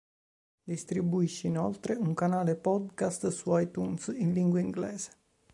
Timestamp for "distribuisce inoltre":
0.63-1.93